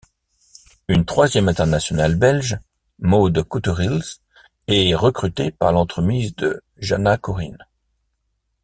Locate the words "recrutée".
4.95-5.51